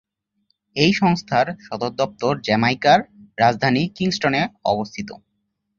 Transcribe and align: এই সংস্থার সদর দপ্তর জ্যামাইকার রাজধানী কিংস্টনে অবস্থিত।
এই 0.75 0.91
সংস্থার 0.93 1.47
সদর 1.65 1.91
দপ্তর 1.95 2.33
জ্যামাইকার 2.45 2.99
রাজধানী 3.37 3.83
কিংস্টনে 3.95 4.41
অবস্থিত। 4.65 5.09